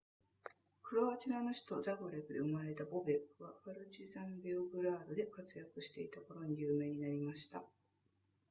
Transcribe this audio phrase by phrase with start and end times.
[0.81, 7.61] クロアチアの首都ザグレブで生まれたボベックはパルチザンベオグラードで活躍していた頃に有名になりました